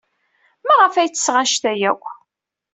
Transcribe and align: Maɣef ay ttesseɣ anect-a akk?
Maɣef 0.67 0.93
ay 0.95 1.09
ttesseɣ 1.09 1.35
anect-a 1.41 1.71
akk? 1.91 2.03